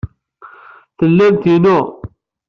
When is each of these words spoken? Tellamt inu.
Tellamt 0.97 1.43
inu. 1.53 1.77